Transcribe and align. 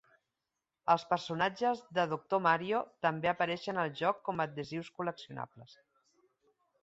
Els 0.93 1.03
personatges 1.09 1.83
de 1.97 2.05
"Doctor 2.13 2.41
Mario" 2.45 2.79
també 3.07 3.31
apareixen 3.33 3.81
al 3.81 3.93
joc 4.01 4.25
com 4.29 4.41
a 4.45 4.49
adhesius 4.51 4.89
col·leccionables. 4.99 5.77